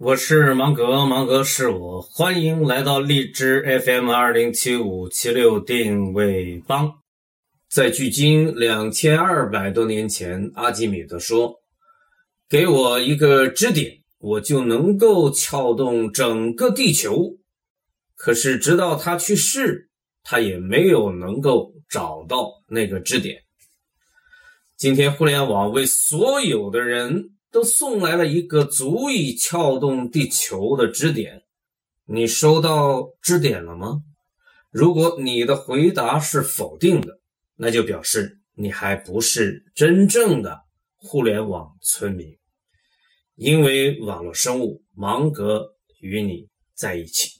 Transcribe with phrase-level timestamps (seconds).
[0.00, 6.90] 我是芒格，芒格是我，欢迎来到荔枝 FM 二零七五七六定位帮。
[7.68, 11.56] 在距今两千二百多年前，阿基米德说
[12.48, 17.36] ：“给我一个支点，我就能够撬动整个地球。”
[18.16, 19.90] 可是直到他去世，
[20.24, 23.42] 他也没有能够找到那个支点。
[24.78, 27.32] 今天，互联网为所有的人。
[27.50, 31.42] 都送来了一个足以撬动地球的支点，
[32.04, 34.02] 你收到支点了吗？
[34.70, 37.18] 如果你的回答是否定的，
[37.56, 40.60] 那就表示你还不是真正的
[40.94, 42.38] 互联网村民，
[43.34, 47.39] 因为网络生物芒格与你在一起。